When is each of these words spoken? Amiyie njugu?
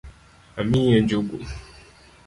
Amiyie 0.59 0.97
njugu? 1.03 1.35